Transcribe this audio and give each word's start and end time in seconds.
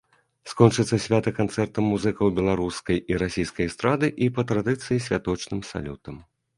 Скончыцца 0.53 0.97
свята 1.03 1.33
канцэртам 1.39 1.83
музыкаў 1.93 2.33
беларускай 2.41 2.97
і 3.13 3.21
расійскай 3.27 3.65
эстрады 3.71 4.13
і, 4.23 4.35
па 4.37 4.41
традыцыі, 4.53 4.97
святочным 5.09 5.61
салютам. 5.75 6.15